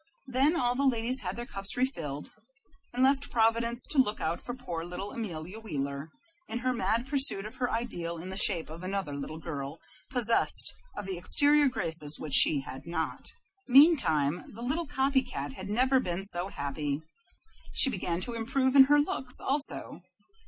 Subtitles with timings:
[0.25, 2.31] Then all the ladies had their cups refilled,
[2.91, 6.09] and left Providence to look out for poor little Amelia Wheeler,
[6.47, 9.79] in her mad pursuit of her ideal in the shape of another little girl
[10.09, 13.27] possessed of the exterior graces which she had not.
[13.67, 17.03] Meantime the little "Copy Cat" had never been so happy.
[17.75, 20.01] She began to improve in her looks also.